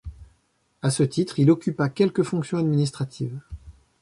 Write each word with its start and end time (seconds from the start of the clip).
À 0.81 0.89
ce 0.89 1.03
titre, 1.03 1.37
il 1.37 1.51
occupa 1.51 1.87
quelques 1.87 2.23
fonctions 2.23 2.57
administratives. 2.57 3.39